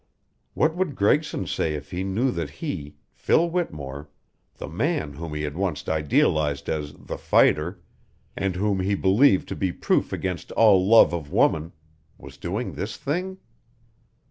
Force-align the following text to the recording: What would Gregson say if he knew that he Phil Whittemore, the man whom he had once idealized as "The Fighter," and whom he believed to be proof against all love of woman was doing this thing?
What 0.55 0.75
would 0.75 0.95
Gregson 0.95 1.45
say 1.45 1.75
if 1.75 1.91
he 1.91 2.03
knew 2.03 2.31
that 2.31 2.49
he 2.49 2.95
Phil 3.13 3.47
Whittemore, 3.47 4.09
the 4.57 4.67
man 4.67 5.13
whom 5.13 5.35
he 5.35 5.43
had 5.43 5.55
once 5.55 5.87
idealized 5.87 6.69
as 6.69 6.93
"The 6.95 7.19
Fighter," 7.19 7.83
and 8.35 8.55
whom 8.55 8.79
he 8.79 8.95
believed 8.95 9.47
to 9.49 9.55
be 9.55 9.71
proof 9.71 10.11
against 10.11 10.51
all 10.53 10.87
love 10.87 11.13
of 11.13 11.31
woman 11.31 11.71
was 12.17 12.37
doing 12.37 12.73
this 12.73 12.97
thing? 12.97 13.37